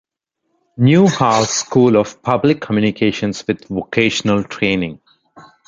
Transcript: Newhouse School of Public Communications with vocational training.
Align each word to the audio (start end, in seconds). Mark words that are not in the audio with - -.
Newhouse 0.77 1.51
School 1.51 1.95
of 1.95 2.23
Public 2.23 2.59
Communications 2.59 3.45
with 3.47 3.67
vocational 3.67 4.43
training. 4.43 4.99